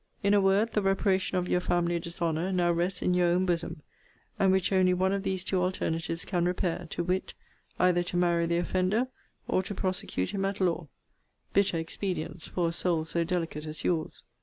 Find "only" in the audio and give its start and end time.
4.73-4.95